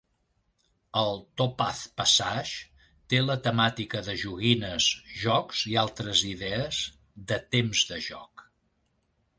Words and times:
El 1.01 1.19
"Topaz 1.41 1.81
Passage" 2.01 2.87
té 3.13 3.19
la 3.25 3.35
temàtica 3.49 4.01
de 4.09 4.17
joguines, 4.23 4.89
jocs 5.27 5.63
i 5.75 5.79
altres 5.85 6.27
idees 6.33 6.83
"de 7.33 7.43
temps 7.57 7.87
de 7.93 8.03
joc". 8.11 8.49